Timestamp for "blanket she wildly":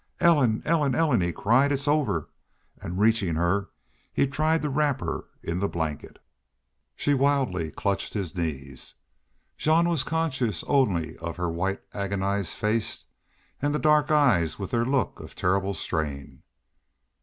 5.69-7.69